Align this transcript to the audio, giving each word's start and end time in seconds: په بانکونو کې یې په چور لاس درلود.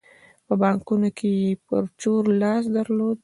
په 0.45 0.53
بانکونو 0.61 1.09
کې 1.17 1.29
یې 1.41 1.51
په 1.65 1.75
چور 2.01 2.23
لاس 2.41 2.63
درلود. 2.77 3.17